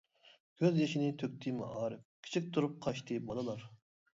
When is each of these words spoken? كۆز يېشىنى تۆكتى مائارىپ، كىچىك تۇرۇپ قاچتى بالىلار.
كۆز 0.61 0.77
يېشىنى 0.83 1.09
تۆكتى 1.23 1.53
مائارىپ، 1.59 2.03
كىچىك 2.25 2.51
تۇرۇپ 2.57 2.81
قاچتى 2.87 3.19
بالىلار. 3.29 3.71